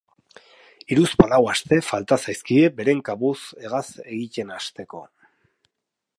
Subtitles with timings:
[0.93, 3.85] Hiruzpalau aste falta zaizkie beren kabuz hegaz
[4.17, 5.05] egiten hasteko.